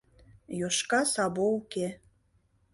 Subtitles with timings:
[0.59, 1.87] Йошка Сабо уке.